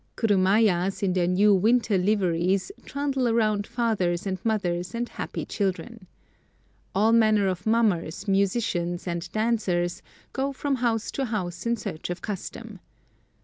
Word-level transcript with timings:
Kurumayas 0.15 1.03
in 1.03 1.13
their 1.13 1.27
new 1.27 1.53
winter 1.53 1.95
liveries 1.95 2.71
trundle 2.85 3.27
around 3.27 3.67
fathers 3.67 4.25
and 4.25 4.43
mothers 4.43 4.95
and 4.95 5.07
happy 5.07 5.45
children. 5.45 6.07
All 6.95 7.11
manner 7.11 7.45
of 7.47 7.67
mummers, 7.67 8.27
musicians, 8.27 9.07
and 9.07 9.31
dancers 9.31 10.01
go 10.33 10.53
from 10.53 10.77
house 10.77 11.11
to 11.11 11.25
house 11.25 11.67
in 11.67 11.75
search 11.77 12.09
of 12.09 12.19
custom. 12.19 12.79